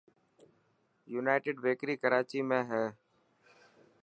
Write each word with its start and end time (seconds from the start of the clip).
يونائٽڊ 1.13 1.55
بيڪري 1.65 1.95
ڪراچي 2.03 2.39
۾ 2.49 2.59
هي. 2.71 2.85